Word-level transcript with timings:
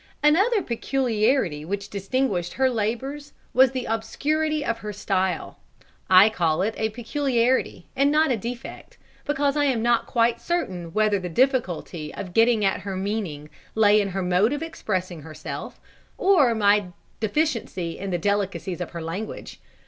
Another 0.23 0.63
peculiarity 0.63 1.63
which 1.63 1.87
distinguished 1.91 2.53
her 2.53 2.71
labours 2.71 3.33
was 3.53 3.69
the 3.69 3.85
obscurity 3.85 4.65
of 4.65 4.79
her 4.79 4.91
style; 4.91 5.59
I 6.09 6.27
call 6.27 6.63
it 6.63 6.73
a 6.75 6.89
peculiarity, 6.89 7.85
and 7.95 8.09
not 8.11 8.31
a 8.31 8.35
defect, 8.35 8.97
because 9.27 9.55
I 9.55 9.65
am 9.65 9.83
not 9.83 10.07
quite 10.07 10.41
certain 10.41 10.91
whether 10.91 11.19
the 11.19 11.29
difficulty 11.29 12.11
of 12.15 12.33
getting 12.33 12.65
at 12.65 12.79
her 12.79 12.97
meaning 12.97 13.51
lay 13.75 14.01
in 14.01 14.07
her 14.09 14.23
mode 14.23 14.53
of 14.53 14.63
expressing 14.63 15.21
herself 15.21 15.79
or 16.17 16.55
my 16.55 16.87
deficiency 17.19 17.99
in 17.99 18.09
the 18.09 18.17
delicacies 18.17 18.81
of 18.81 18.89
her 18.93 19.03
language. 19.03 19.59